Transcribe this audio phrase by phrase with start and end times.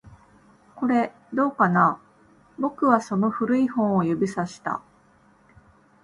[0.75, 2.01] これ、どうかな？
[2.57, 4.81] 僕はその古い本を指差した